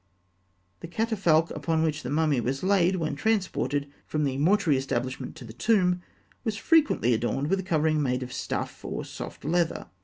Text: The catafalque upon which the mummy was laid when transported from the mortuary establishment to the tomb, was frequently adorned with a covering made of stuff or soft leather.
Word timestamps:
The 0.79 0.87
catafalque 0.87 1.51
upon 1.51 1.83
which 1.83 2.01
the 2.01 2.09
mummy 2.09 2.41
was 2.41 2.63
laid 2.63 2.95
when 2.95 3.13
transported 3.15 3.87
from 4.07 4.23
the 4.23 4.39
mortuary 4.39 4.75
establishment 4.77 5.35
to 5.35 5.45
the 5.45 5.53
tomb, 5.53 6.01
was 6.43 6.57
frequently 6.57 7.13
adorned 7.13 7.51
with 7.51 7.59
a 7.59 7.61
covering 7.61 8.01
made 8.01 8.23
of 8.23 8.33
stuff 8.33 8.83
or 8.83 9.05
soft 9.05 9.45
leather. 9.45 9.91